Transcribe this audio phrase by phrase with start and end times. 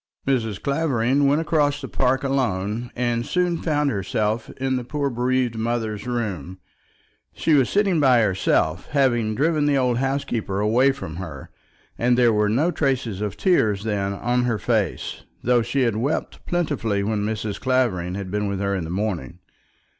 [0.27, 0.59] Mrs.
[0.59, 6.07] Clavering went across the park alone, and soon found herself in the poor bereaved mother's
[6.07, 6.57] room.
[7.33, 11.51] She was sitting by herself, having driven the old housekeeper away from her;
[11.99, 16.43] and there were no traces of tears then on her face, though she had wept
[16.47, 17.61] plentifully when Mrs.
[17.61, 19.37] Clavering had been with her in the morning.